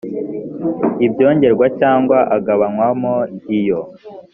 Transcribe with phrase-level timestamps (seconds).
[1.05, 3.15] ibyongerwa cyangwa agabanywamo
[3.57, 3.79] iyo